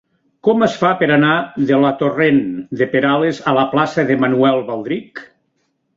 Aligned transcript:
Com 0.45 0.63
es 0.67 0.77
fa 0.83 0.89
per 1.01 1.09
anar 1.15 1.33
de 1.71 1.77
la 1.83 1.91
torrent 2.01 2.41
de 2.81 2.87
Perales 2.95 3.43
a 3.53 3.53
la 3.59 3.67
plaça 3.75 4.07
de 4.11 4.19
Manuel 4.25 4.63
Baldrich? 4.71 5.27